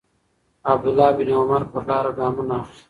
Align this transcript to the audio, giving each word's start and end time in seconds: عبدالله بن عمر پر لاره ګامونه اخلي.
عبدالله 0.71 1.11
بن 1.19 1.27
عمر 1.39 1.61
پر 1.71 1.81
لاره 1.89 2.11
ګامونه 2.17 2.55
اخلي. 2.61 2.77